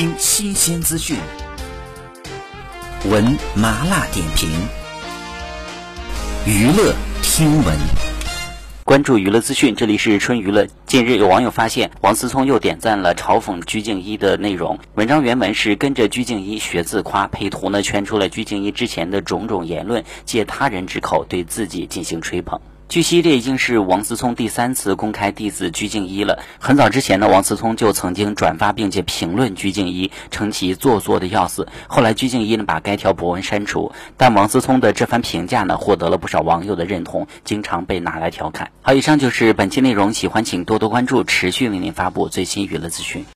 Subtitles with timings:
[0.00, 1.14] 听新鲜资讯，
[3.10, 4.48] 闻麻辣点评，
[6.46, 7.76] 娱乐听闻。
[8.82, 10.66] 关注娱乐资讯，这里是春娱乐。
[10.86, 14.78] 近日有网友发现，王思聪又点赞了嘲讽鞠婧祎的内容。
[14.94, 22.58] 文章原文是跟着鞠婧祎学自夸，配图呢圈出了鞠婧祎之前的种种言论，借他人之口对自己进行吹捧。
[22.90, 26.40] 据悉，这已经是王思聪第三次公开弟子鞠婧祎了。
[26.58, 31.68] 很早之前呢，王思聪就曾经转发并且评论鞠婧祎，称其做作的要死。
[31.86, 38.72] 后来鞠婧祎呢把该条博文删除，但王思聪的这番评价呢获得了不少网友的认同，经常被拿来调侃。
[38.82, 43.24] 好，以上就是本期内容，喜欢请多多关注，持续为您发布最新娱乐资讯。